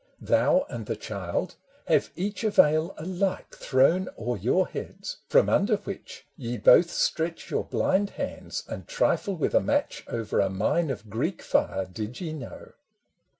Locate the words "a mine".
10.39-10.89